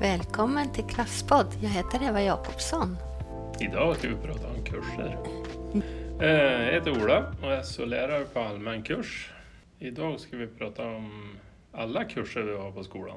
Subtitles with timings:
[0.00, 1.46] Välkommen till Klasspodd.
[1.62, 2.96] Jag heter Eva Jakobsson.
[3.60, 5.18] Idag ska vi prata om kurser.
[6.20, 9.32] Eh, Jag heter Ola och är SO-lärare på allmän kurs.
[9.78, 11.36] Idag ska vi prata om
[11.72, 13.16] alla kurser vi har på skolan.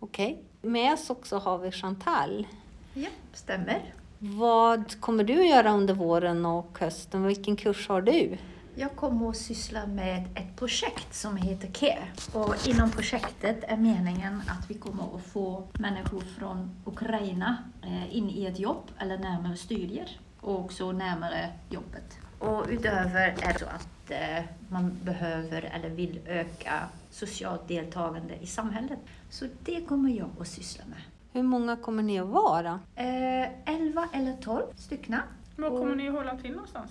[0.00, 0.42] Okej.
[0.62, 2.46] Med oss också har vi Chantal.
[2.94, 3.94] Ja, stämmer.
[4.18, 7.22] Vad kommer du att göra under våren och hösten?
[7.26, 8.36] Vilken kurs har du?
[8.80, 12.08] Jag kommer att syssla med ett projekt som heter CARE.
[12.32, 18.30] Och inom projektet är meningen att vi kommer att få människor från Ukraina eh, in
[18.30, 22.18] i ett jobb eller närmare studier och också närmare jobbet.
[22.38, 28.46] Och utöver är det så att eh, man behöver eller vill öka socialt deltagande i
[28.46, 28.98] samhället.
[29.30, 30.98] Så det kommer jag att syssla med.
[31.32, 32.80] Hur många kommer ni att vara?
[32.96, 35.22] Eh, 11 eller 12 styckna.
[35.56, 36.90] Var Och- kommer ni att hålla till någonstans?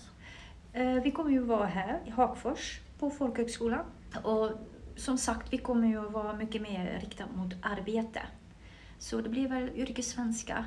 [0.77, 3.85] Eh, Vi kommer ju vara här i Hagfors på folkhögskolan.
[4.23, 4.51] Och
[4.95, 8.21] som sagt, vi kommer ju vara mycket mer riktat mot arbete.
[8.99, 10.65] Så det blir väl yrkessvenska,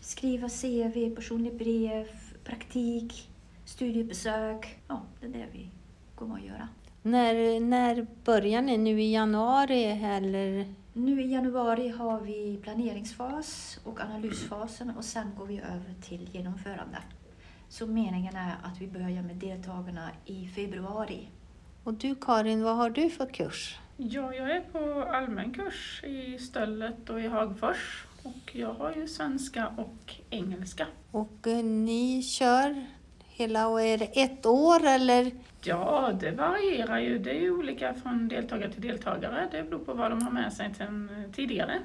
[0.00, 2.06] skriva CV, personlig brev,
[2.44, 3.30] praktik,
[3.64, 4.78] studiebesök.
[4.88, 5.70] Ja, det är det vi
[6.14, 6.68] kommer att göra.
[7.02, 8.76] När, när börjar ni?
[8.78, 10.74] Nu i januari eller?
[10.92, 16.98] Nu i januari har vi planeringsfas och analysfasen och sen går vi över till genomförande.
[17.68, 21.28] Så meningen är att vi börjar med deltagarna i februari.
[21.84, 23.78] Och du Karin, vad har du för kurs?
[23.96, 28.06] Ja, jag är på allmän kurs i Stöllet och i Hagfors.
[28.22, 30.86] Och jag har ju svenska och engelska.
[31.10, 32.86] Och eh, ni kör
[33.38, 35.30] hela, och är det ett år eller?
[35.64, 37.18] Ja, det varierar ju.
[37.18, 39.48] Det är ju olika från deltagare till deltagare.
[39.50, 41.78] Det beror på vad de har med sig sen eh, tidigare.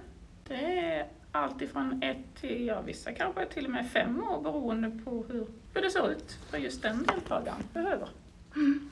[0.47, 4.91] Det är allt ifrån ett till, ja vissa kanske till och med fem år beroende
[5.05, 8.07] på hur, hur det ser ut för just den deltagaren behöver.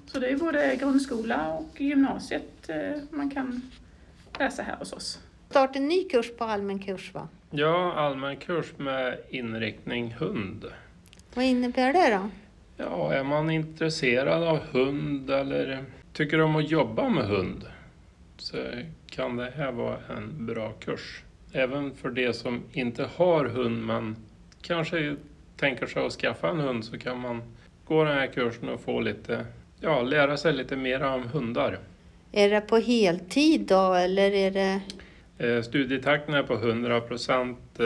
[0.06, 3.62] Så det är både grundskola och gymnasiet eh, man kan
[4.40, 5.20] läsa här hos oss.
[5.50, 7.28] Start en ny kurs på allmän kurs va?
[7.52, 10.66] Ja, allmän kurs med inriktning hund.
[11.34, 12.30] Vad innebär det då?
[12.78, 17.66] Ja, är man intresserad av hund eller tycker om att jobba med hund
[18.38, 18.58] så
[19.10, 21.24] kan det här vara en bra kurs.
[21.54, 24.16] Även för de som inte har hund men
[24.62, 25.16] kanske
[25.58, 27.42] tänker sig att skaffa en hund så kan man
[27.86, 29.46] gå den här kursen och få lite,
[29.80, 31.80] ja, lära sig lite mer om hundar.
[32.32, 34.82] Är det på heltid då eller är det?
[35.38, 37.80] Eh, Studietakten är på 100 procent.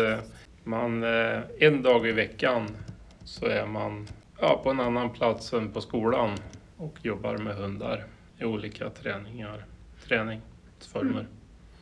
[0.63, 2.67] Man, eh, en dag i veckan
[3.23, 4.07] så är man
[4.41, 6.37] ja, på en annan plats än på skolan
[6.77, 8.03] och jobbar med hundar
[8.39, 9.65] i olika träningar,
[10.07, 11.27] träningsformer.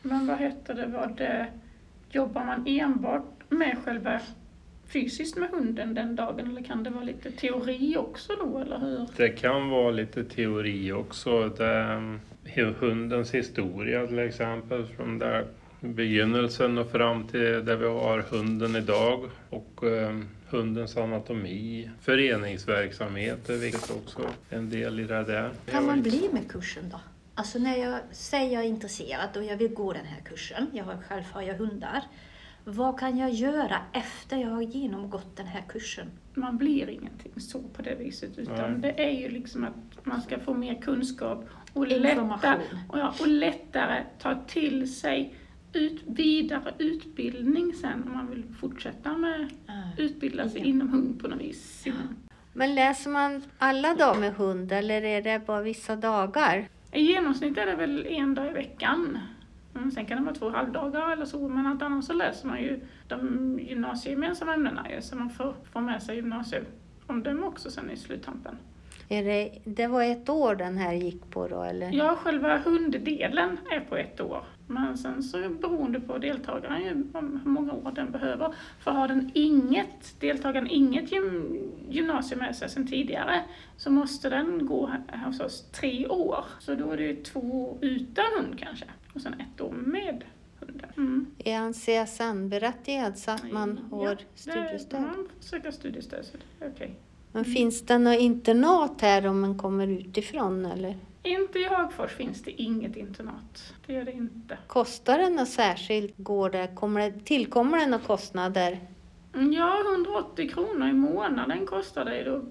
[0.02, 1.46] Men vad heter det, vad det,
[2.14, 4.20] jobbar man enbart med själva
[4.88, 9.06] fysiskt med hunden den dagen eller kan det vara lite teori också då eller hur?
[9.16, 11.48] Det kan vara lite teori också.
[11.48, 12.02] Det,
[12.44, 15.46] hu- hundens historia till exempel, från där
[15.80, 19.20] begynnelsen och fram till där vi har hunden idag.
[19.50, 20.18] Och eh,
[20.50, 24.20] hundens anatomi, föreningsverksamhet är viktigt också,
[24.50, 25.50] en del i det där.
[25.70, 27.00] kan man bli med kursen då?
[27.34, 30.84] Alltså när jag säger jag är intresserad och jag vill gå den här kursen, jag
[30.84, 32.02] har själv har jag hundar.
[32.64, 36.10] Vad kan jag göra efter jag har genomgått den här kursen?
[36.34, 38.80] Man blir ingenting så på det viset utan Nej.
[38.80, 43.28] det är ju liksom att man ska få mer kunskap och lättare, och, ja, och
[43.28, 45.34] lättare ta till sig
[45.72, 49.48] ut, vidare utbildning sen om man vill fortsätta med
[49.98, 50.66] utbilda sig Ja.
[50.66, 51.84] inom hund på något vis.
[52.52, 56.68] Men läser man alla dagar med hund eller är det bara vissa dagar?
[56.94, 59.18] I genomsnitt är det väl en dag i veckan.
[59.74, 62.62] Mm, sen kan det vara två halvdagar eller så, men allt annars så läser man
[62.62, 68.56] ju de gymnasiegemensamma ämnena så man får, får med sig gymnasieomdöme också sen i sluttampen.
[69.08, 71.92] Är det, det var ett år den här gick på då eller?
[71.92, 74.44] Ja, själva hunddelen är på ett år.
[74.66, 76.88] Men sen så det beroende på deltagaren ju,
[77.44, 78.54] hur många år den behöver.
[78.80, 83.40] För har den inget, deltagaren inget gym, gymnasium med sig sen tidigare
[83.76, 84.90] så måste den gå
[85.26, 86.44] hos oss tre år.
[86.58, 88.84] Så då är det ju två utan hund kanske.
[89.14, 90.24] Och sen ett år med
[90.60, 90.90] hunden.
[90.96, 91.26] Mm.
[91.38, 95.00] Är han CSN-berättigad så att man Ja, har det- studiestöd?
[95.02, 96.94] Man får söka studiestöd, så det är okej.
[97.34, 100.96] Men finns det något internat här om man kommer utifrån eller?
[101.22, 103.74] Inte i Hagfors finns det inget internat.
[103.86, 104.58] Det gör det inte.
[104.66, 106.14] Kostar det något särskilt?
[106.16, 108.80] Går det, kommer det, tillkommer det några kostnader?
[109.34, 112.42] Mm, Ja, 180 kronor i månaden kostar det då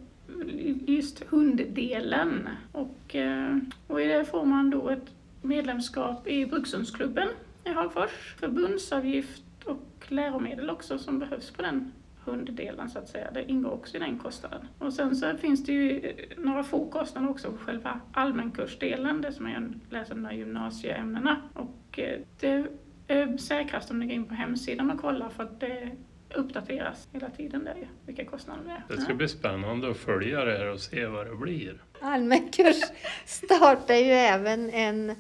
[0.94, 2.50] just hunddelen.
[2.72, 3.58] Och, eh,
[3.88, 7.28] och i det får man då ett medlemskap i Brukshundsklubben
[7.64, 11.92] i Hagfors, förbundsavgift och läromedel också som behövs på den
[12.26, 13.32] hunddelen så att säga.
[13.32, 14.68] Det ingår också i den kostnaden.
[14.80, 19.34] Och sen så finns det ju eh, några få kostnader också på själva allmänkursdelen, det
[19.34, 21.42] som man läser de här gymnasieämnena.
[21.54, 22.68] Och eh, det
[23.08, 25.92] eh, säkrast om ni går in på hemsidan och kollar för att det
[26.36, 28.96] uppdateras hela tiden där ju, vilka kostnader det är.
[28.96, 31.82] Det ska bli spännande att följa det här och se vad det blir.
[32.02, 32.82] Allmän kurs
[33.26, 35.16] startar ju även en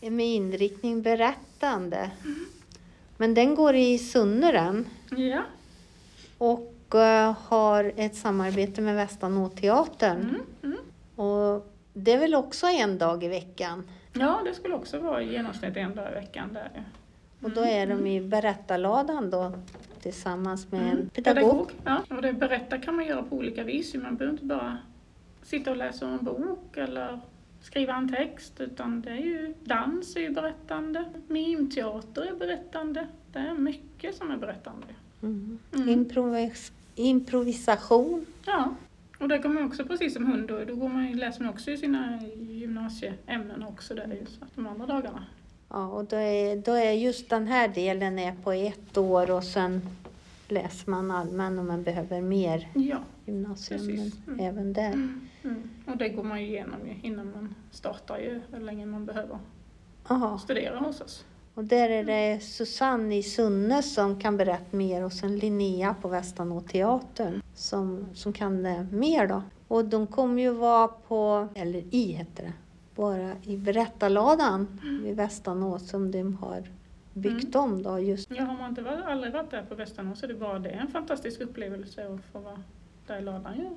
[0.00, 2.10] med inriktning berättande.
[3.16, 5.42] Men den går i Sunneren Ja.
[6.40, 10.20] Och eh, har ett samarbete med Västanåteatern.
[10.20, 10.78] Mm, mm.
[11.16, 13.88] Och det är väl också en dag i veckan.
[14.12, 16.82] Ja, det skulle också vara i genomsnitt en dag i veckan där ju.
[17.46, 19.52] Och då är de i berättarladan då
[20.00, 21.70] tillsammans med en Mm, pedagog.
[21.84, 23.94] Ja, och det berätta kan man göra på olika vis.
[23.94, 24.78] Man behöver inte bara
[25.42, 27.20] sitta och läsa en bok eller
[27.62, 33.06] skriva en text, utan det är ju dans är ju berättande, mimteater är berättande.
[33.32, 34.86] Det är mycket som är berättande.
[35.22, 35.58] Mm.
[35.74, 35.88] Mm.
[35.88, 38.26] Improvis- improvisation.
[38.46, 38.74] Ja,
[39.18, 41.76] och det kommer också precis som hund då, då går man, läser man också i
[41.76, 42.20] sina
[42.50, 45.24] gymnasieämnen också där ju, så att de andra dagarna.
[45.68, 49.44] Ja, och då är, då är just den här delen är på ett år och
[49.44, 49.80] sen
[50.48, 52.98] läser man allmän om man behöver mer Ja.
[53.26, 54.12] gymnasieämnen.
[54.26, 54.40] Mm.
[54.40, 54.92] även där.
[55.42, 55.70] Mm.
[55.86, 59.38] Och det går man ju igenom ju innan man startar ju, hur länge man behöver
[60.08, 61.24] Ja, studera hos oss.
[61.60, 66.08] Och där är det Susanne i Sunne som kan berätta mer och sen Linnea på
[66.08, 69.42] Västanåteatern som, som kan det mer då.
[69.68, 72.52] Och de kommer ju vara på, eller i heter det,
[72.94, 76.70] bara i berättarladan vid Västanå som de har
[77.12, 78.30] byggt om då just.
[78.30, 80.70] Ja, har man inte varit, aldrig varit där på Västanå så är det bara det
[80.70, 82.62] en fantastisk upplevelse att få vara
[83.06, 83.68] där i ladan ju.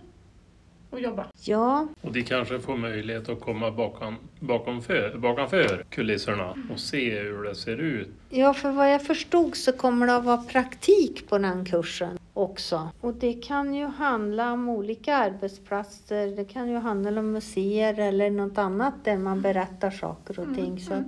[0.94, 1.26] Och jobba.
[1.42, 7.20] Ja, Och de kanske får möjlighet att komma bakom, bakom för, bakomför kulisserna och se
[7.20, 8.10] hur det ser ut.
[8.30, 12.90] Ja, för vad jag förstod så kommer det att vara praktik på den kursen också.
[13.02, 16.28] Och det kan ju handla om olika arbetsplatser.
[16.28, 20.80] Det kan ju handla om museer eller något annat där man berättar saker och ting.
[20.80, 21.04] Så att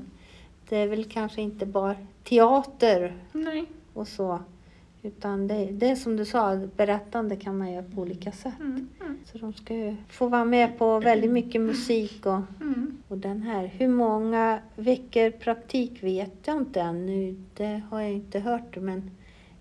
[0.70, 3.66] det är väl kanske inte bara teater Nej.
[3.94, 4.40] och så.
[5.06, 8.54] Utan det, det är som du sa, berättande kan man göra på olika sätt.
[8.60, 8.88] Mm.
[9.02, 9.18] Mm.
[9.32, 12.98] Så de ska ju få vara med på väldigt mycket musik och Mm.
[13.08, 17.36] och den här, hur många veckor praktik vet jag inte ännu.
[17.56, 18.76] Det har jag inte hört.
[18.78, 19.12] Men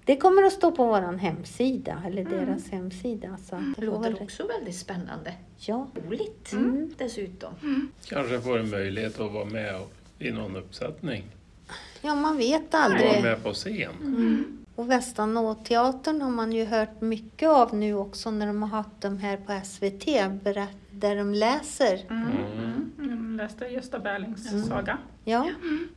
[0.04, 3.36] det kommer att stå på vår hemsida, eller deras hemsida.
[3.44, 5.32] Så Det det låter väl- också väldigt spännande.
[5.58, 5.86] Ja.
[6.08, 6.90] Roligt Mm.
[6.98, 7.52] dessutom.
[8.08, 9.80] Kanske får en möjlighet att vara med
[10.18, 11.24] i någon uppsättning.
[12.02, 13.22] ja, man vet Vara aldrig.
[13.22, 14.58] med på scen.
[14.76, 19.18] Och Västanåteatern har man ju hört mycket av nu också när de har haft dem
[19.18, 20.06] här på SVT,
[20.90, 22.06] där de läser.
[22.10, 22.26] Mm.
[22.98, 23.30] Mm.
[23.36, 24.98] Jag läste Gösta Berlings saga.
[25.24, 25.48] Ja,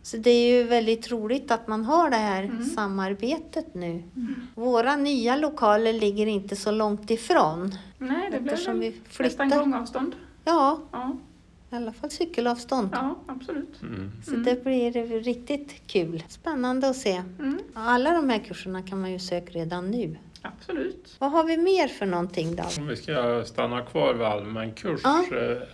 [0.01, 2.63] så det är ju väldigt roligt att man har det här Mm.
[2.63, 4.03] samarbetet nu.
[4.55, 7.75] Våra nya lokaler ligger inte så långt ifrån.
[7.97, 10.15] Nej, det blev Eftersom vi väl nästan gångavstånd.
[10.45, 11.17] Ja, Ja,
[11.71, 12.89] i alla fall cykelavstånd.
[12.91, 13.81] ja absolut.
[13.81, 14.11] Mm.
[14.25, 14.91] Så det blir
[15.23, 16.23] riktigt kul.
[16.29, 17.21] Spännande att se.
[17.39, 17.57] Mm.
[17.73, 20.15] Alla de här kurserna kan man ju söka redan nu.
[20.41, 21.15] Absolut.
[21.19, 22.63] Vad har vi mer för någonting då?
[22.77, 25.23] Om vi ska stanna kvar vid allmän kurs Ja.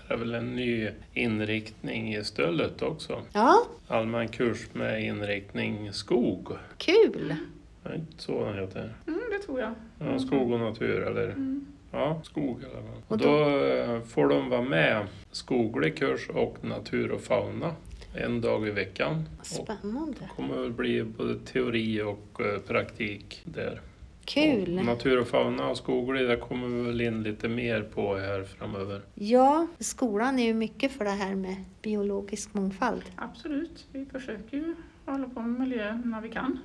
[0.07, 3.21] är väl en ny inriktning i stället också.
[3.33, 3.55] Ja,
[3.87, 6.47] Allmän kurs med inriktning skog.
[6.77, 7.35] kul!
[7.95, 8.93] Inte så den heter.
[9.07, 9.73] Mm, det tror jag.
[9.99, 11.65] Ja, skog och natur eller Mm.
[11.93, 13.01] Ja, skog alla fall.
[13.07, 17.75] Och Och då eh, får de vara med skoglig kurs och natur och fauna
[18.15, 19.29] en dag i veckan.
[19.39, 20.17] Och Spännande.
[20.19, 23.81] det kommer väl bli både teori och eh, praktik där.
[24.25, 24.79] Kul!
[24.79, 28.43] Och natur och fauna och skoglig, det kommer vi väl in lite mer på här
[28.43, 29.01] framöver.
[29.13, 33.03] Ja, skolan är ju mycket för det här med biologisk mångfald.
[33.15, 33.87] Absolut.
[33.91, 36.59] Vi försöker ju hålla på med miljö när vi kan.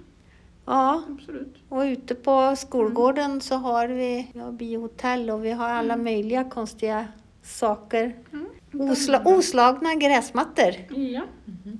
[0.68, 1.56] Ja, Absolut.
[1.68, 7.06] och ute på skolgården så har vi ja, biohotell och vi har alla möjliga konstiga
[7.42, 8.16] saker.
[8.32, 8.90] Mm.
[8.90, 10.74] Osla, oslagna gräsmattor.
[10.88, 11.22] Ja,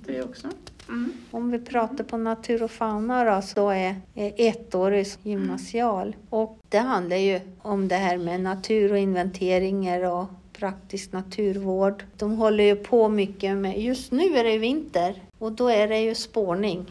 [0.05, 0.47] det också.
[0.87, 1.11] Mm.
[1.31, 6.15] Om vi pratar på natur och fauna då, så är är ettårig gymnasial.
[6.29, 12.03] Och det handlar ju om det här med natur och inventeringar och praktisk naturvård.
[12.17, 15.99] De håller ju på mycket med, just nu är det vinter och då är det
[15.99, 16.85] ju spårning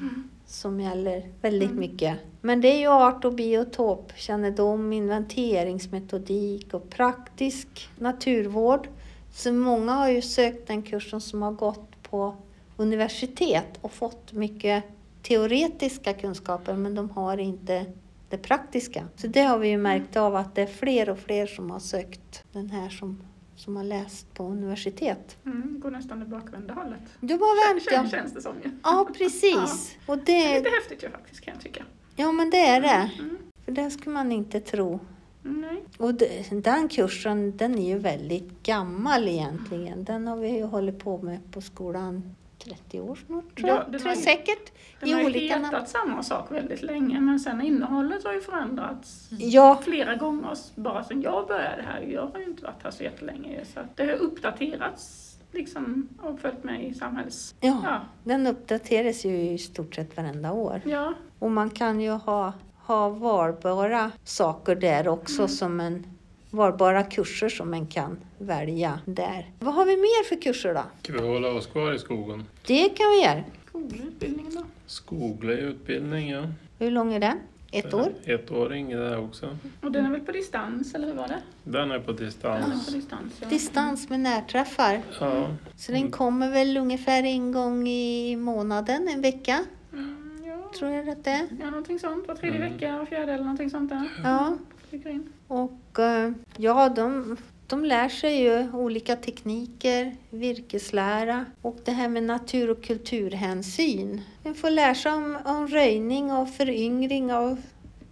[0.49, 2.19] som gäller väldigt mycket.
[2.41, 8.89] Men det är ju art och biotopkännedom, inventeringsmetodik och praktisk naturvård.
[9.33, 12.37] Så många har ju sökt den kursen som har gått på
[12.77, 14.85] universitet och fått mycket
[15.23, 17.87] teoretiska kunskaper men de har inte
[18.29, 19.05] det praktiska.
[19.17, 21.79] Så det har vi ju märkt av att det är fler och fler som har
[21.79, 23.23] sökt den här som,
[23.59, 25.37] som har läst på universitet.
[25.47, 25.81] Mm.
[25.81, 27.01] Går nästan det bakvända hållet.
[27.21, 28.11] Du var vänt Kän, ja.
[28.11, 28.71] känns det som ju.
[28.83, 29.97] Ja, precis.
[30.07, 31.85] Och Det är det, lite häftigt ju faktiskt kan jag tycka.
[32.17, 33.11] ja men det är det.
[33.19, 33.39] Mm.
[33.65, 35.01] För det skulle man inte tro.
[35.43, 35.85] Nej.
[35.99, 36.15] Och
[36.51, 40.05] den kursen den är ju väldigt gammal egentligen.
[40.05, 42.35] Den har vi ju hållit på med på skolan
[42.65, 43.93] 30 år snart tror Ja, jag.
[43.93, 44.73] den tror jag säkert.
[45.01, 45.65] Den I har ju olika namn.
[45.65, 51.05] hetat samma sak väldigt länge men sen innehållet har ju förändrats Ja, flera gånger bara
[51.05, 52.01] sedan jag började här.
[52.01, 56.65] Jag har ju inte varit här så jättelänge så det har uppdaterats liksom och följt
[56.65, 57.55] med i samhälls...
[57.61, 60.81] ja, Ja, den uppdateras ju i stort sett varenda år.
[60.85, 66.07] ja, Och man kan ju ha, ha valbara saker där också som en
[66.51, 69.47] valbara kurser som man kan välja där.
[69.59, 70.83] Vad har vi mer för kurser då?
[71.03, 72.45] Ska vi hålla oss kvar i skogen?
[72.67, 73.43] Det kan vi göra.
[73.69, 74.63] skoglig utbildning då.
[74.87, 76.43] Skoglig utbildning, ja.
[76.79, 77.39] Hur lång är den?
[77.73, 78.13] Ett år?
[78.25, 79.57] Ettåring är det också.
[79.83, 81.39] Och den är väl på distans eller hur var det?
[81.65, 82.87] Den är på Den är distans.
[82.87, 83.49] på distans ja.
[83.49, 85.03] Distans med närträffar.
[85.21, 90.71] Ja, Så den kommer väl ungefär en gång i månaden, en vecka, Mm, ja.
[90.79, 91.47] tror jag att det är.
[91.61, 92.29] ja, någonting sånt.
[92.29, 92.73] Var tredje Mm.
[92.73, 94.09] vecka, var fjärde eller någonting sånt där.
[94.25, 94.57] Ja,
[94.89, 95.33] Flyger in.
[95.49, 97.37] Och eh, ja, de,
[97.67, 104.21] de lär sig ju olika tekniker, virkeslära och det här med natur och kulturhänsyn.
[104.43, 107.57] De får lära sig om, om röjning och föryngring av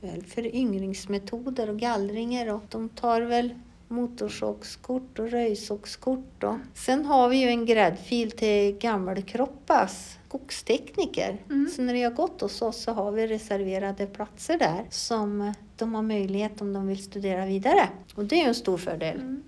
[0.00, 3.54] väl, föryngringsmetoder och gallringar och de tar väl
[3.88, 6.44] motorsågskort och röjsågskort.
[6.44, 6.56] Och.
[6.74, 11.38] Sen har vi ju en gräddfil till gammelkroppas skogstekniker.
[11.50, 11.68] Mm.
[11.76, 15.94] Så när de har gått hos oss så har vi reserverade platser där som de
[15.94, 17.88] har möjlighet om de vill studera vidare.
[18.14, 19.20] Och det är ju en stor fördel.
[19.20, 19.42] Mm.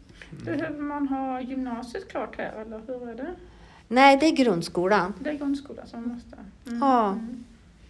[0.44, 3.35] Behöver man ha gymnasiet klart här eller hur är det?
[3.88, 5.14] Nej, det är grundskolan.
[5.20, 6.37] Det är grundskolan som måste.
[6.66, 6.78] Mm.
[6.78, 7.08] Ja.
[7.08, 7.44] Mm.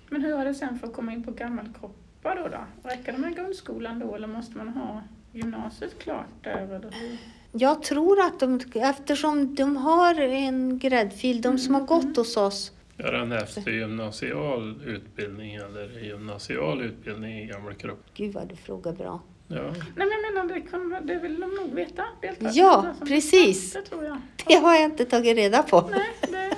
[0.08, 2.48] Men hur är det sen för att komma in på gammelkroppar då?
[2.48, 2.88] då?
[2.88, 5.02] Räcker det med grundskolan då eller måste man ha
[5.32, 6.50] gymnasiet klart där?
[6.50, 7.18] Eller hur?
[7.52, 12.72] Jag tror att de, eftersom de har en gräddfil, de som har gått hos oss,
[12.98, 17.98] är det en eftergymnasial utbildning eller gymnasial utbildning i Gammelkropp?
[18.14, 19.20] gud vad du frågar bra.
[19.50, 22.04] Ja, Nej men jag menar det, kan, det vill de nog veta.
[22.22, 22.54] deltagarna.
[22.54, 23.72] Ja, Alltså, precis.
[23.72, 24.16] Det tror jag.
[24.46, 25.90] Det har jag inte tagit reda på.
[25.90, 26.56] Nej, det,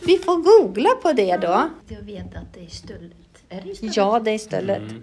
[0.06, 1.70] Vi får googla på det då.
[1.88, 3.44] Jag vet att det är Stöllet.
[3.48, 3.96] Är det Stöllet?
[3.96, 4.78] Ja, det är stället.
[4.90, 5.02] mm.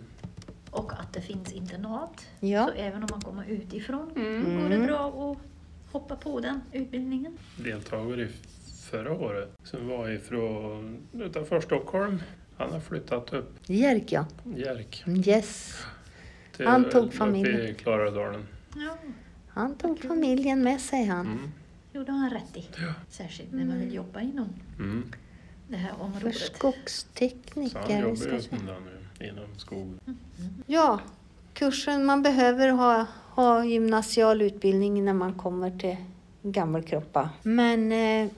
[0.72, 2.26] Och att det finns internat.
[2.40, 2.66] Ja.
[2.76, 4.62] Så även om man kommer utifrån mm.
[4.62, 5.38] går det bra att
[5.92, 7.38] hoppa på den utbildningen.
[7.58, 8.28] deltagare i
[8.86, 12.22] förra året som var ifrån utanför Stockholm.
[12.58, 14.26] Han har flyttat upp Jerk ja.
[14.56, 15.78] Jerk Yes.
[16.58, 17.62] till Han tog upp familjen.
[17.62, 18.48] i Klarälvdalen.
[18.76, 18.98] Ja,
[19.50, 21.26] Han tog familjen med sig han.
[21.26, 21.52] Mm.
[21.94, 22.66] gjorde han rätt i.
[23.10, 24.50] Särskilt när man vill jobba inom
[24.80, 25.04] Mm.
[25.68, 26.36] det här För området.
[26.36, 28.02] Så han skogstekniker.
[28.02, 28.58] jobbar ju som
[29.20, 30.00] nu inom skogen.
[30.66, 31.00] Ja,
[31.54, 35.96] kursen man behöver ha, ha gymnasial utbildning när man kommer till
[36.44, 37.30] Gammelkroppa.
[37.44, 38.30] Men eh,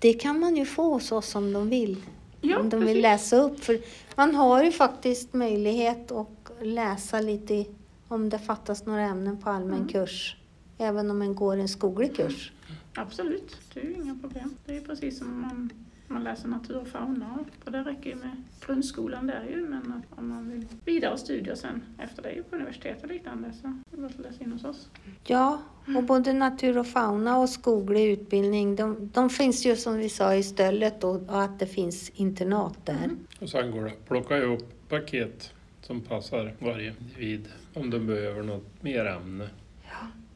[0.00, 1.96] det kan man ju få hos oss om de vill.
[2.40, 3.02] Ja, om de vill precis.
[3.02, 3.64] läsa upp.
[3.64, 3.80] För
[4.16, 7.64] man har ju faktiskt möjlighet att läsa lite
[8.08, 9.88] om det fattas några ämnen på allmän Mm.
[9.88, 10.36] kurs.
[10.78, 12.52] Även om man går en skoglig kurs.
[12.94, 14.54] Absolut, det är ju inga problem.
[14.66, 15.70] Det är precis som man,
[16.10, 17.38] man läser natur och fauna.
[17.64, 19.68] För det räcker ju med grundskolan där ju.
[19.68, 23.66] Men att om man vill vidare studier sen efter det på universitet och liknande så
[23.66, 24.88] är det bara att läsa in hos oss.
[25.26, 25.62] Ja,
[25.96, 30.34] och både natur och fauna och skoglig utbildning, de, de finns ju som vi sa
[30.34, 33.10] i stället och, och att det finns internat där.
[33.40, 38.42] Och sen går det att plocka ihop paket som passar varje individ om de behöver
[38.42, 39.48] något mer ämne.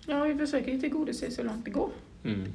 [0.07, 1.91] Ja, vi försöker ju tillgodose så långt det går.
[2.25, 2.53] Mm.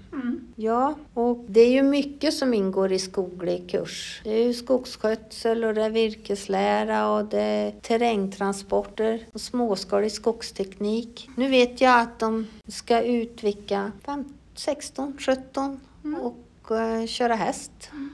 [0.59, 0.71] Mm.
[0.71, 4.21] Ja, och det är ju mycket som ingår i skoglig kurs.
[4.23, 11.29] Det är ju skogsskötsel och det är virkeslära och det är terrängtransporter och småskalig skogsteknik.
[11.35, 15.79] Nu vet jag att de ska utvilka fem- 16, 17
[16.21, 17.71] och eh, köra häst,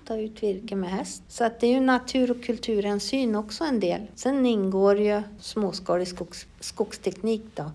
[0.08, 1.24] ta ut virke med häst.
[1.28, 4.02] Så att det är ju natur och kulturhänsyn också en del.
[4.16, 7.72] Sen ingår ju småskalig skogs, skogsteknik då.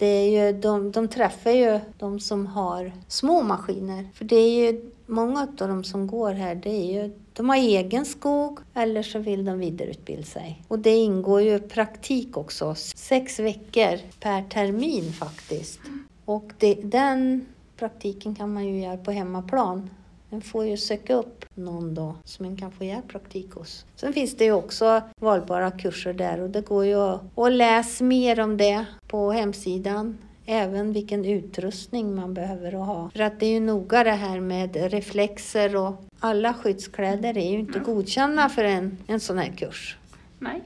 [0.00, 4.08] Det är ju, de, de träffar ju de som har små maskiner.
[4.14, 7.56] För det är ju många av de som går här, det är ju, de har
[7.56, 10.62] egen skog eller så vill de vidareutbilda sig.
[10.68, 15.80] Och det ingår ju praktik också, sex veckor per termin faktiskt.
[16.24, 19.90] Och det, den praktiken kan man ju göra på hemmaplan.
[20.30, 23.84] Man får ju söka upp någon då som man kan få göra praktik hos.
[23.96, 28.40] Sen finns det ju också valbara kurser där och det går ju att, läsa mer
[28.40, 30.18] om det på hemsidan.
[30.46, 33.10] Även vilken utrustning man behöver ha.
[33.10, 37.58] För att det är ju noga det här med reflexer och alla skyddskläder är ju
[37.58, 39.96] inte godkända för en, en sån här kurs.
[40.38, 40.62] Nej,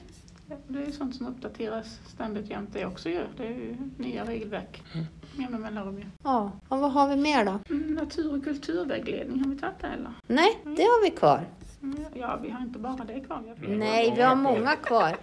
[0.69, 3.29] det är ju sånt som uppdateras ständigt jämt det också gör.
[3.37, 4.83] Det är ju nya regelverk.
[5.39, 6.05] Jämna mellanrum ju.
[6.23, 7.59] Ja, och vad har vi mer då?
[7.71, 10.13] Mm, natur och kulturvägledning, har vi tagit det eller?
[10.27, 11.45] Nej, det har vi kvar.
[11.83, 13.41] Mm, Ja, vi har inte bara det kvar.
[13.43, 13.67] Vi har fler.
[13.69, 13.79] Mm.
[13.79, 15.17] Nej, vi har många kvar.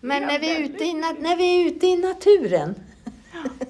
[0.00, 2.74] Men när vi, är ute i, när vi är ute i naturen,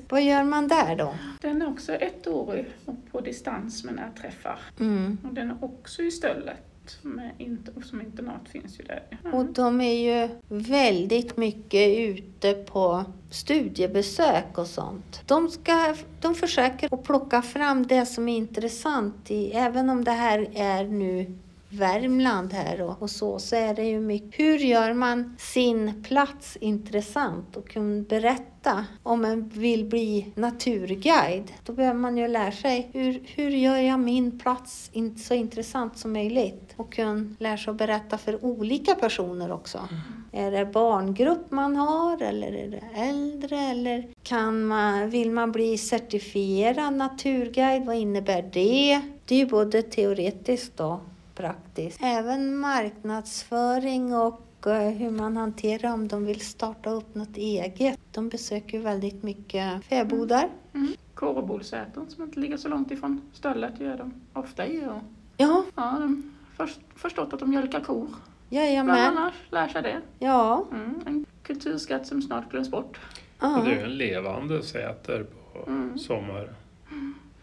[0.08, 1.14] vad gör man där då?
[1.40, 4.58] Den är också ettårig och på distans med närträffar.
[4.80, 5.18] Mm.
[5.28, 6.56] Och den är också i Stöllet.
[7.02, 9.02] Med inter, som internat finns ju där.
[9.24, 9.34] Mm.
[9.34, 15.22] Och de är ju väldigt mycket ute på studiebesök och sånt.
[15.26, 20.10] De, ska, de försöker att plocka fram det som är intressant, i, även om det
[20.10, 21.38] här är nu
[21.78, 24.40] Värmland här och, och så, så är det ju mycket.
[24.40, 31.52] Hur gör man sin plats intressant och kan berätta om man vill bli naturguide?
[31.64, 35.98] Då behöver man ju lära sig hur, hur gör jag min plats in, så intressant
[35.98, 39.88] som möjligt och kan lära sig att berätta för olika personer också.
[40.32, 45.78] Är det barngrupp man har eller är det äldre eller kan man, vill man bli
[45.78, 47.86] certifierad naturguide?
[47.86, 49.00] Vad innebär det?
[49.24, 51.00] Det är ju både teoretiskt och
[51.34, 52.00] praktiskt.
[52.02, 57.98] Även marknadsföring och eh, hur man hanterar om de vill starta upp något eget.
[58.12, 60.48] De besöker väldigt mycket fäbodar.
[60.74, 60.88] Mm.
[61.14, 64.78] Kårebolsäten som inte ligger så långt ifrån stället gör de ofta i.
[64.86, 64.92] Och,
[65.36, 68.06] Ja, ja, de har först, förstått att de mjölkar kor.
[68.06, 68.96] Bland jajamän.
[69.16, 70.00] annat lär sig det.
[70.18, 71.00] Ja, Mm.
[71.06, 73.00] En kulturskatt som snart glöms bort.
[73.40, 73.62] ja.
[73.64, 75.22] Det är ju en levande säter
[75.52, 75.98] på Mm.
[75.98, 76.48] sommar,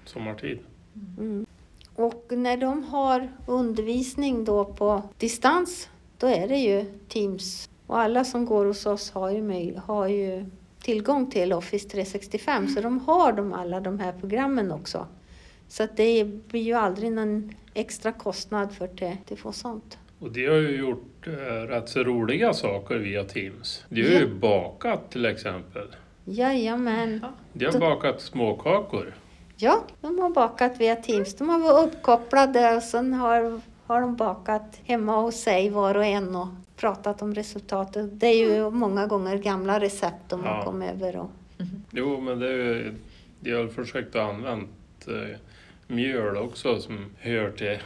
[0.06, 0.60] sommartid.
[1.18, 1.46] Mm.
[2.04, 7.70] Och när de har undervisning då på distans, då är det ju Teams.
[7.88, 10.46] Och alla som går hos oss har ju, har ju
[10.84, 15.08] tillgång till Office 365, så de har de alla de här programmen också.
[15.68, 19.98] Så att det blir ju aldrig någon extra kostnad för det, det får sånt.
[20.20, 21.32] Och de har ju gjort eh,
[21.68, 23.86] rätt så roliga saker via Teams.
[23.90, 24.36] De har ju Ja.
[24.42, 25.88] bakat till exempel.
[26.26, 27.26] Jajamän.
[27.54, 29.14] De har bakat småkakor.
[29.62, 31.36] Ja, de har bakat via Teams.
[31.36, 36.06] De har varit uppkopplade och sen har, har de bakat hemma hos sig var och
[36.06, 38.20] en och pratat om resultatet.
[38.20, 40.64] Det är ju många gånger gamla recept de har Ja.
[40.66, 41.16] kommit över.
[41.16, 41.30] Och,
[41.92, 42.96] Jo, men det är ju,
[43.40, 44.66] de har försökt att använda
[45.08, 45.38] eh,
[45.88, 47.78] mjöl också som hör till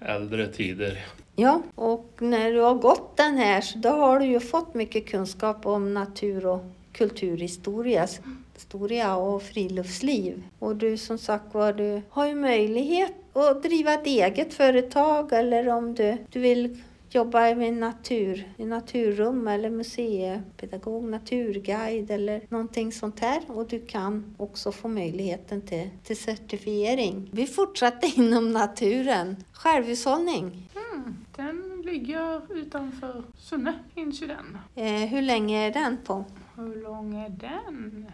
[0.00, 1.04] äldre tider.
[1.36, 5.06] ja, och när du har gått den här så då har du ju fått mycket
[5.08, 6.64] kunskap om natur och
[6.94, 8.08] kulturhistoria
[8.54, 10.42] historia och friluftsliv.
[10.58, 15.68] Och du som sagt var, du har ju möjlighet att driva ett eget företag eller
[15.68, 23.20] om du, du vill jobba med natur, i naturrum eller museipedagog, naturguide eller någonting sånt
[23.20, 23.42] här.
[23.46, 27.30] Och du kan också få möjligheten till, till certifiering.
[27.32, 29.36] Vi fortsätter inom naturen.
[29.52, 30.68] Självhushållning.
[30.92, 31.16] Mm.
[31.36, 34.58] Den ligger utanför Sunne, finns ju den.
[34.74, 36.24] Eh, hur länge är den på?
[36.56, 38.06] Hur lång är den?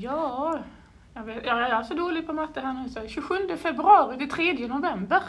[0.00, 0.58] Ja,
[1.14, 4.68] jag, vet, jag är så dålig på matte här nu så 27 februari till 3
[4.68, 5.22] november.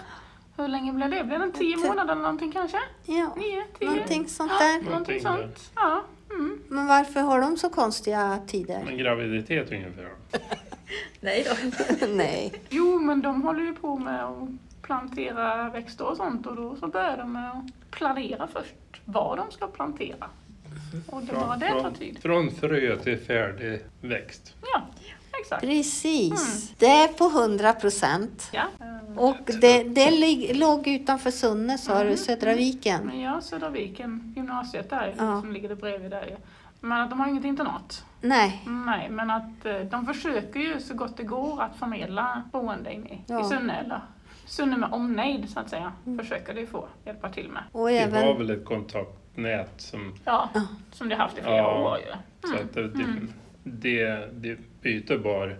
[0.58, 1.23] Hur länge blir det?
[1.23, 2.77] Blir 10 Inte- månader eller någonting kanske?
[3.06, 3.89] Ja, 9, 10?
[3.89, 4.73] någonting sånt där.
[4.84, 5.71] Någonting Någonting sånt.
[5.75, 6.03] Ja.
[6.32, 6.62] Mm.
[6.67, 8.86] Men varför har de så konstiga tider?
[8.88, 10.10] En graviditet ungefär.
[11.19, 12.08] Nej då.
[12.08, 12.62] Nej.
[12.69, 14.49] Jo, men de håller ju på med att
[14.82, 18.75] plantera växter och sånt och då så börjar de med att planera först
[19.06, 20.27] vad de ska plantera.
[21.08, 22.19] Och det bara det tar från, tid.
[22.21, 24.54] från frö till färdig växt.
[24.73, 24.82] Ja,
[25.41, 25.62] exakt.
[25.62, 26.73] Precis.
[26.78, 28.50] Det är på 100 procent.
[28.54, 28.63] Ja.
[29.15, 32.17] Och det, det lig- låg utanför Sunne, sa du, Mhm.
[32.17, 33.06] Södra Viken.
[33.06, 35.41] Men ja, Södra Viken, gymnasiet där Ja.
[35.41, 36.36] som ligger där bredvid där ju.
[36.80, 38.04] Men att de har inget internat.
[38.21, 38.62] Nej.
[38.86, 43.08] Nej, men att eh, de försöker ju så gott det går att förmedla boende in
[43.08, 43.41] i, Ja.
[43.41, 44.02] i Sunne eller
[44.45, 45.91] Sunne med omnejd så att säga.
[46.19, 47.63] Försöker det få hjälpa till med.
[47.71, 48.38] Och Vi har även...
[48.38, 48.65] väl ett
[49.38, 50.50] kontaktnät som, Ja,
[50.91, 51.91] som har haft i flera Ja.
[51.91, 52.50] år ju.
[52.50, 53.06] så att det, det,
[53.63, 55.56] det, det byter bara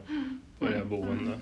[0.60, 1.40] på det här boende.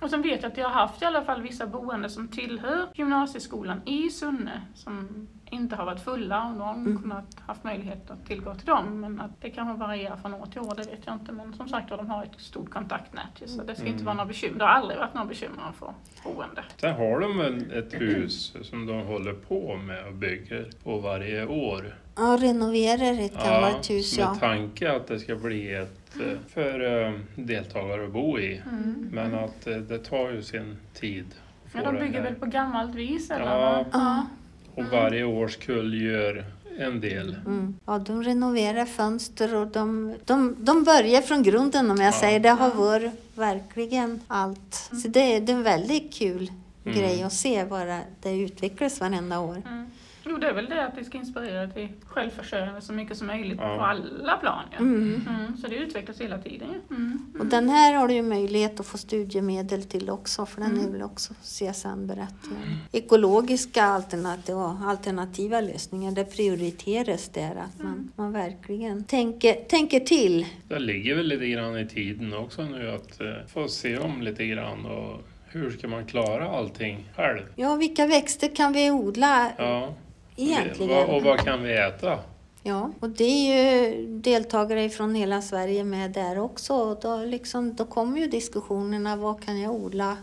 [0.00, 2.86] Och sen vet jag att jag har haft i alla fall vissa boende som tillhör
[2.94, 7.02] gymnasieskolan i Sunne som inte har varit fulla och någon Mm.
[7.02, 9.00] kunnat haft möjlighet att tillgå till dem.
[9.00, 11.32] Men att det kanske varierar från år till år, det vet jag inte.
[11.32, 14.04] Men som sagt de har ett stort kontaktnät ju, så det ska inte Mm.
[14.04, 14.58] vara några bekymmer.
[14.58, 16.64] Det har aldrig varit några bekymmer att få boende.
[16.76, 21.46] Sen har de väl ett hus som de håller på med och bygger på varje
[21.46, 21.94] år.
[22.16, 24.34] Ja, renoverar ett gammalt hus, med ja.
[24.34, 28.62] tanke att det ska bli ett eh, för eh, deltagare att bo i.
[28.70, 29.08] Mm.
[29.12, 31.26] Men att eh, det tar ju sin tid.
[31.72, 33.46] Ja, de bygger väl på gammalt vis eller?
[33.46, 33.84] Ja.
[33.92, 34.02] vad?
[34.02, 34.26] Ja.
[34.74, 36.44] Och varje årskull gör
[36.78, 37.36] en del.
[37.46, 37.74] Mm.
[37.86, 42.20] Ja, de renoverar fönster och de, de, de börjar från grunden om jag Ja.
[42.20, 42.40] säger.
[42.40, 44.74] Det har varit verkligen allt.
[45.02, 46.50] Så det, är- det är en väldigt kul
[46.86, 46.98] Mm.
[46.98, 49.62] grej att se bara det utvecklas varenda år.
[49.68, 49.86] Mm.
[50.26, 53.58] Jo, det är väl det att det ska inspirera till självförsörjande så mycket som möjligt
[53.62, 53.76] Ja.
[53.76, 54.62] på alla plan.
[54.72, 54.78] Ja.
[54.78, 55.26] Mm.
[55.28, 56.68] Mm, så det utvecklas hela tiden.
[56.88, 56.96] Ja.
[56.96, 57.32] Mm.
[57.38, 60.86] Och den här har du ju möjlighet att få studiemedel till också, för den Mm.
[60.86, 62.58] är väl också CSN berättigad.
[62.92, 68.10] Ekologiska alternativ, alternativa lösningar, det prioriteras där att man, Mm.
[68.16, 70.46] man verkligen tänker, tänker till.
[70.68, 74.46] Det ligger väl lite grann i tiden också nu att eh, få se om lite
[74.46, 77.40] grann och hur ska man klara allting själv?
[77.56, 79.94] Ja, vilka växter kan vi odla Ja.
[80.36, 81.06] Egentligen?
[81.06, 82.18] Vad- Och vad kan vi äta?
[82.66, 86.74] Ja, och det är ju deltagare från hela Sverige med där också.
[86.74, 90.16] Och Då, liksom, då kommer ju diskussionerna, vad kan jag odla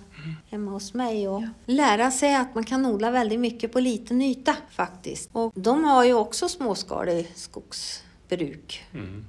[0.49, 1.27] hemma hos mig?
[1.27, 5.29] Och lära sig att man kan odla väldigt mycket på liten yta faktiskt.
[5.33, 8.83] Och de har ju också småskalig skogsbruk.
[8.93, 9.25] Mm.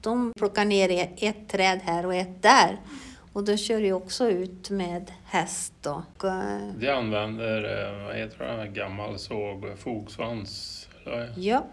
[0.00, 2.80] De plockar ner ett träd här och ett där.
[3.32, 8.56] Och då kör ju också ut med häst och eh, De använder, eh, vad heter
[8.56, 10.88] det, gammal såg, fogsvans.
[11.06, 11.66] eller- ja,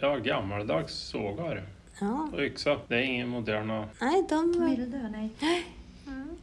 [0.00, 1.62] Ja, gammaldags sågar.
[2.00, 2.28] ja.
[2.32, 2.76] Och yxa.
[2.88, 3.88] Det är ingen moderna...
[4.00, 4.50] Nej, de...
[4.58, 5.30] Medeldö, nej.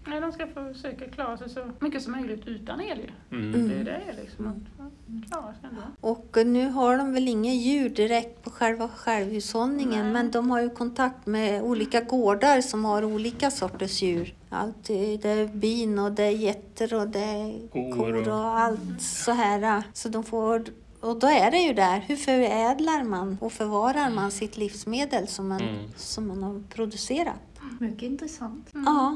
[0.08, 0.22] Mm.
[0.22, 3.38] Nej, de ska försöka klara sig så mycket som möjligt utan el ju.
[3.38, 3.68] Mm.
[3.68, 5.82] Det är det liksom, att att klara sig ändå.
[6.02, 10.13] Och nu har de väl inga djur direkt på själva självhushållningen Nej.
[10.13, 14.34] men de har ju kontakt med olika gårdar som har olika sorters djur.
[14.50, 19.02] Allt, det är bin och det är getter och det är Kor kor och- allt
[19.02, 19.84] så här.
[19.94, 20.63] Så de får,
[21.00, 25.48] och då är det ju där, hur förädlar man och förvarar man sitt livsmedel som
[25.48, 25.76] man, Mm.
[25.96, 27.39] som man har producerat?
[27.80, 28.70] Mycket intressant.
[28.74, 29.15] Ja.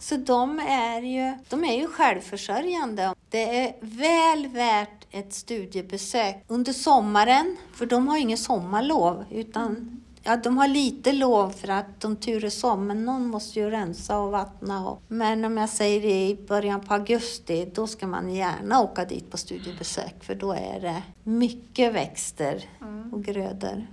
[0.00, 3.14] Så de är ju, de är ju självförsörjande.
[3.30, 9.24] Det är väl värt ett studiebesök under sommaren, för de har ingen sommarlov.
[9.30, 13.70] Utan, ja, de har lite lov för att de turas om, men någon måste ju
[13.70, 14.88] rensa och vattna.
[14.88, 19.30] Och, men om jag säger i början på augusti, då ska man gärna åka dit
[19.30, 22.64] på studiebesök, för då är det mycket växter
[23.12, 23.86] och grödor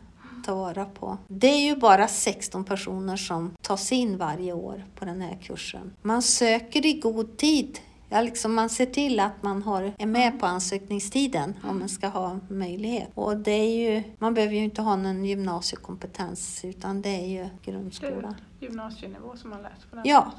[0.47, 1.17] ta vara på.
[1.27, 5.93] Det är ju bara 16 personer som tas in varje år på den här kursen.
[6.01, 7.79] Man söker i god tid.
[8.09, 12.07] Ja, liksom man ser till att man har, är med på ansökningstiden om man ska
[12.07, 13.09] ha möjlighet.
[13.13, 17.43] Och det är ju, man behöver ju inte ha någon gymnasiekompetens utan det är ju
[17.65, 18.35] Det grundskola.
[18.59, 20.05] är gymnasienivå som man läser på den.
[20.05, 20.31] Ja.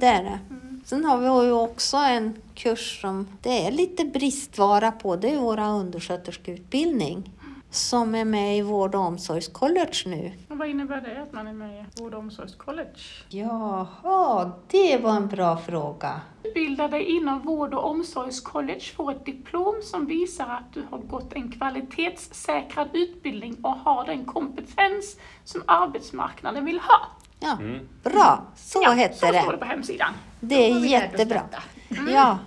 [0.00, 0.38] Det är det.
[0.50, 0.80] Mm.
[0.84, 5.16] Sen har vi ju också en kurs som det är lite bristvara på.
[5.16, 7.30] Det är våra undersköterskeutbildning
[7.74, 10.32] som är med i vård och omsorgscollege nu.
[10.48, 13.24] Och vad innebär det att man är med i vård och omsorgscollege?
[13.28, 16.20] Jaha, det var en bra fråga.
[16.42, 21.32] Utbilda dig inom vård och omsorgscollege får ett diplom som visar att du har gått
[21.32, 27.00] en kvalitetssäkrad utbildning och har den kompetens som arbetsmarknaden vill ha.
[27.40, 27.88] Ja, Mm.
[28.02, 28.42] bra.
[28.56, 29.50] Så ja, hette så står det.
[29.52, 30.12] det på hemsidan.
[30.40, 31.42] Det är jättebra.
[31.50, 31.62] detta.
[32.10, 32.38] Ja,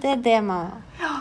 [0.00, 0.66] det är det man...
[1.00, 1.16] Ja.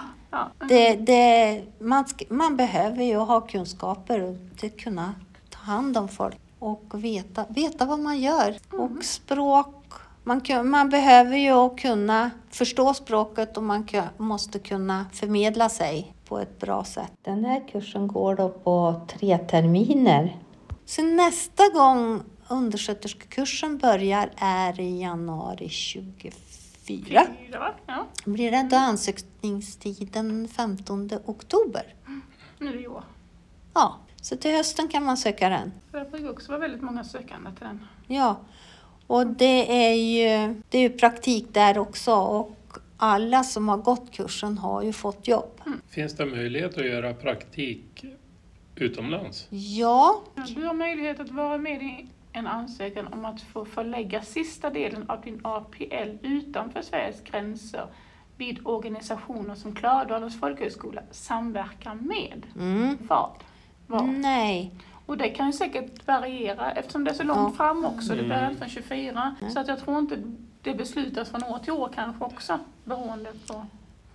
[0.69, 5.15] Det, det, man, man behöver ju ha kunskaper och att kunna
[5.49, 8.57] ta hand om folk och veta, veta vad man gör.
[8.71, 9.75] Och språk.
[10.23, 16.59] Man, man behöver ju kunna förstå språket och man måste kunna förmedla sig på ett
[16.59, 17.11] bra sätt.
[17.21, 20.37] Den här kursen går då på tre terminer.
[20.85, 26.33] Så nästa gång undersköterskekursen börjar är i januari 24.
[26.87, 27.27] Fyra,
[27.85, 28.07] ja.
[28.25, 31.95] Blir det då ansökningstiden 15 oktober?
[32.59, 33.03] Nu i år.
[33.73, 35.71] Ja, så till hösten kan man söka den.
[35.91, 37.85] Det brukar också vara väldigt många sökande till den.
[38.07, 38.39] Ja,
[39.07, 42.57] och det är ju, det är ju praktik där också och
[42.97, 45.61] alla som har gått kursen har ju fått jobb.
[45.89, 48.05] Finns det möjlighet att göra praktik
[48.75, 49.47] utomlands?
[49.49, 54.21] Ja, Ja, Du har möjlighet att vara med i en ansökan om att få förlägga
[54.21, 57.87] sista delen av din APL utanför Sveriges gränser
[58.37, 62.43] vid organisationer som Klarälvdalens folkhögskola samverkar med.
[62.55, 62.97] mm.
[63.01, 63.29] Vad?
[63.87, 64.05] Vad?
[64.09, 64.71] nej,
[65.05, 67.51] Och det kan ju säkert variera eftersom det är så långt Ja.
[67.57, 68.15] fram också.
[68.15, 68.57] Det börjar Mm.
[68.57, 69.35] från 24.
[69.53, 70.21] Så att jag tror inte
[70.61, 73.65] det beslutas från år till år kanske också beroende på.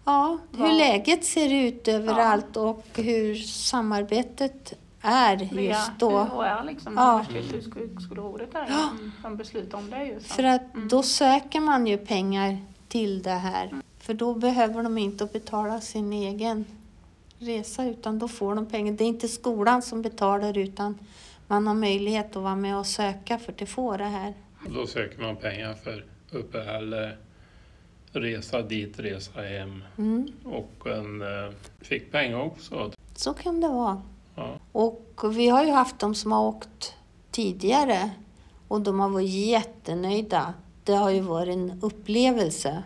[0.05, 6.11] ja, hur Vad- läget ser ut överallt och hur samarbetet är just då.
[6.21, 7.25] UHR liksom, Ja.
[7.31, 8.89] Universitets och högskolerådet där Ja.
[8.89, 10.21] som, som beslutar om det ju.
[10.21, 10.89] För att Mm.
[10.89, 12.59] då söker man ju pengar
[12.89, 13.71] till det här.
[13.99, 16.65] För då behöver de inte betala sin egen
[17.39, 18.93] resa utan då får de pengar.
[18.93, 20.99] Det är inte skolan som betalar utan
[21.47, 24.35] man har möjlighet att vara med och söka för att få det här.
[24.69, 27.13] Då söker man pengar för uppehälle,
[28.13, 30.33] resa dit, resa hem Mm.
[30.45, 32.93] och en eh, fick pengar också.
[33.15, 34.03] Så kan det vara.
[34.79, 36.95] Och vi har ju haft de som har åkt
[37.31, 38.11] tidigare
[38.69, 40.55] och de har varit jättenöjda.
[40.85, 42.83] Det har ju varit en upplevelse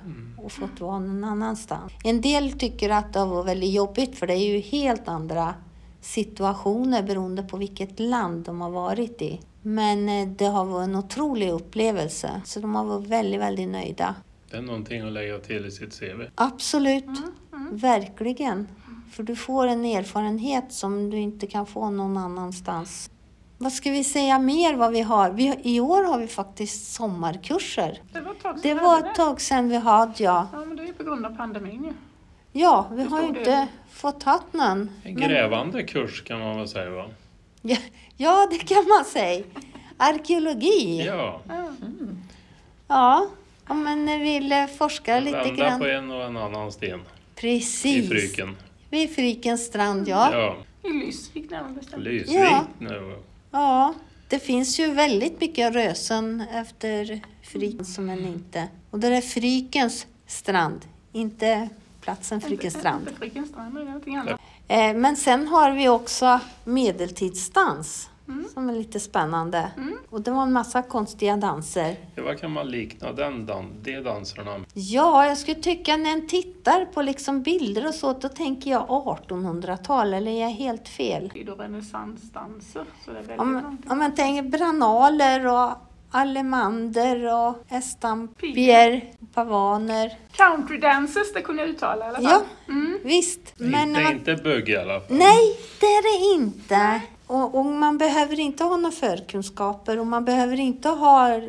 [0.47, 1.93] att fått vara någon annanstans.
[2.05, 5.55] En del tycker att det har varit väldigt jobbigt för det är ju helt andra
[6.01, 9.41] situationer beroende på vilket land de har varit i.
[9.63, 14.15] Men eh, det har varit en otrolig upplevelse så de har varit väldigt, väldigt nöjda.
[14.51, 16.23] Det är någonting att lägga till i sitt CV.
[16.35, 17.05] Absolut,
[17.53, 18.69] Mm, verkligen.
[19.13, 23.11] För du får en erfarenhet som du inte kan få någon annanstans.
[23.59, 25.31] vad ska vi säga mer vad vi har?
[25.31, 28.01] Vi, I år har vi faktiskt sommarkurser.
[28.13, 30.49] Det var ett tag sedan Det vi var hade ett tag sedan vi hade, ja.
[30.53, 31.95] Ja, men det är ju på grund av pandemin.
[32.53, 33.67] Ja, vi har ju inte del?
[33.91, 34.71] fått haft någon.
[34.71, 37.05] En Men- grävande kurs kan man väl säga va?
[37.63, 37.77] Ja,
[38.17, 39.45] ja, det kan man säga.
[39.97, 41.05] Arkeologi.
[41.07, 41.69] Ja, Ja.
[42.89, 43.27] Ja,
[43.69, 45.81] om man vill forska lite vända grann.
[45.81, 47.03] på en och en annan sten i
[47.41, 48.09] Precis.
[48.09, 48.57] Fryken.
[48.93, 50.33] Vid Frykens strand, ja.
[50.33, 50.57] Ja,
[50.91, 52.05] I Lysvik närmare bestämt.
[52.05, 52.65] lysrikt Ja.
[52.79, 53.17] nu.
[53.51, 53.95] Ja,
[54.29, 58.69] det finns ju väldigt mycket rösen efter Fryken som en inte.
[58.91, 60.81] Och det är Frykens strand,
[61.13, 61.69] inte
[62.01, 63.09] platsen Frykens strand.
[63.09, 64.41] Inte Frykens strand, är någonting annat.
[64.69, 68.49] Eh, Men sen har vi också medeltidsdans Mm.
[68.55, 69.71] som är lite spännande.
[70.11, 71.97] Och det var en massa konstiga danser.
[72.15, 74.67] Ja, vad kan man likna den dan de danserna med?
[74.75, 78.83] Ja, jag skulle tycka när en tittar på liksom bilder och så, då tänker jag
[78.89, 81.31] 1800-tal, eller är jag helt fel?
[81.35, 83.91] Det är då renässansdanser, så det är väldigt Om, någonting.
[83.91, 85.71] om man tänker branaler och
[86.11, 90.13] alemander och estampier, pavaner.
[90.33, 92.25] Country dances, det kunde jag uttala i alla fall.
[92.25, 92.99] Ja, Mm.
[93.05, 93.41] visst.
[93.57, 95.17] Men inte, när man, inte bugg i alla fall.
[95.17, 97.01] nej, det är det inte.
[97.33, 101.41] Och, och man behöver inte ha några förkunskaper och man behöver inte ha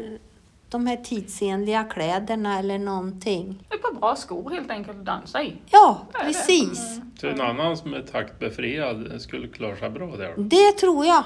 [0.70, 3.64] de här tidsenliga kläderna eller någonting.
[3.70, 5.54] Är på bra skor helt enkelt att dansa i.
[5.70, 7.00] Ja, precis.
[7.20, 10.34] Så en annan som är taktbefriad skulle klara sig bra där.
[10.38, 11.24] Det tror jag.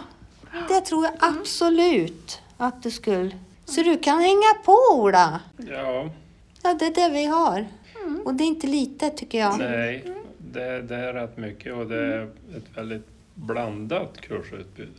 [0.67, 3.31] Det tror jag absolut att du skulle.
[3.65, 5.39] Så du kan hänga på Ola.
[5.57, 6.09] Ja,
[6.63, 7.65] Ja, det är det vi har.
[8.25, 9.59] Och det är inte lite tycker jag.
[9.59, 12.23] nej, det, det är rätt mycket och det är
[12.57, 14.93] ett väldigt blandat kursutbud.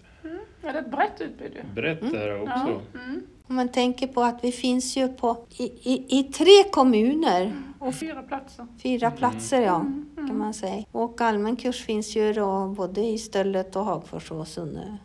[0.62, 1.74] Ja, det är ett brett utbud ju.
[1.74, 2.82] Brett är det också.
[3.04, 3.22] Mm.
[3.46, 7.94] Om man tänker på att vi finns ju på i, i, i tre kommuner och
[7.94, 8.66] Fyra platser.
[8.82, 10.84] fyra platser ja, kan man säga.
[10.92, 14.98] Och allmän kurs finns ju då både i Stöllet och Hagfors och Sunne.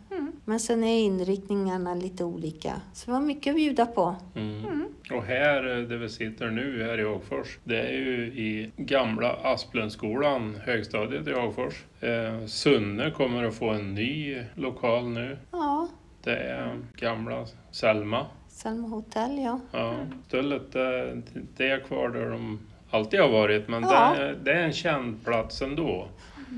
[0.45, 0.51] Mm.
[0.51, 2.73] Men sen är inriktningarna lite olika.
[2.93, 4.15] Så vi har mycket att bjuda på.
[4.35, 4.85] Mm.
[5.11, 9.33] Och här, eh, där vi sitter nu, här i Hagfors, det är ju i gamla
[9.33, 11.83] Asplundskolan, högstadiet i Hagfors.
[12.01, 15.37] Eh, Sunne kommer att få en ny lokal nu.
[15.51, 15.87] Ja,
[16.23, 18.25] Det är gamla Selma.
[18.47, 19.59] Selma hotell ja.
[19.71, 19.95] Ja,
[20.27, 21.21] Stöllet, det,
[21.57, 24.15] det är kvar där de alltid har varit, men Ja.
[24.17, 26.07] det, det är en känd plats ändå.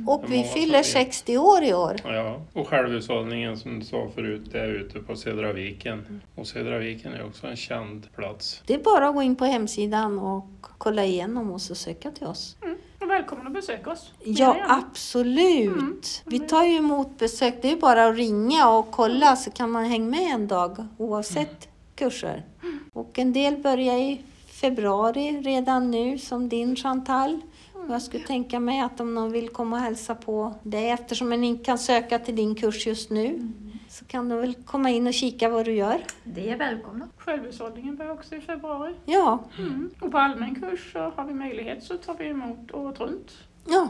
[0.08, 1.08] Och vi fyller som vet.
[1.14, 1.96] 60 år i år.
[2.04, 6.22] Ja, och självhushållningen som du sa förut, det är ute på Södra viken.
[6.36, 8.62] Och Södra viken är också en känd plats.
[8.66, 10.46] Det är bara att gå in på hemsidan och
[10.78, 12.58] kolla igenom oss och söka till oss.
[13.02, 14.14] Och välkommen att besöka oss.
[14.24, 16.24] Ja, absolut.
[16.26, 17.54] Vi tar ju emot besök.
[17.62, 21.68] Det är bara att ringa och kolla så kan man hänga med en dag oavsett
[21.96, 22.46] kurser.
[22.94, 24.22] Och en del börjar i
[24.62, 27.40] februari redan nu som din Chantal.
[27.74, 31.30] Och jag skulle tänka mig att om någon vill komma och hälsa på dig eftersom
[31.30, 33.52] man inte kan söka till din kurs just nu
[33.90, 36.02] så kan du väl komma in och kika vad du gör.
[36.24, 37.08] Det är välkomna.
[37.18, 38.94] Självhushållningen börjar också i februari.
[39.06, 39.90] Ja, Mm.
[40.02, 43.32] Och på allmän kurs så har vi möjlighet så tar vi emot året runt.
[43.70, 43.90] ja.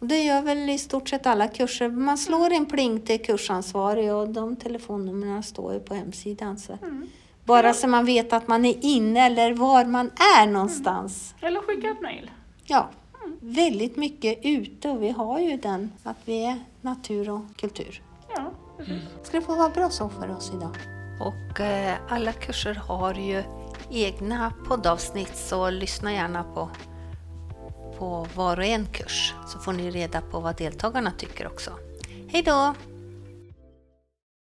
[0.00, 1.88] Och det gör väl i stort sett alla kurser.
[1.88, 6.58] Man slår en pling till kursansvarig och de telefonnumren står ju på hemsidan.
[6.58, 6.78] Så.
[7.48, 7.62] Mm.
[7.62, 11.34] Bara så man vet att man är inne eller var man är någonstans.
[11.40, 12.30] Eller skicka ett mejl.
[12.64, 12.90] Ja,
[13.40, 18.02] väldigt mycket ute och vi har ju den att vi är natur och kultur.
[18.34, 19.02] Ja, precis.
[19.22, 20.76] Ska det få vara bra så för oss idag.
[21.20, 23.42] Och eh, alla kurser har ju
[23.90, 26.68] egna poddavsnitt så lyssna gärna på,
[27.98, 31.70] på var och en kurs så får ni reda på vad deltagarna tycker också.
[32.28, 32.74] Hej då!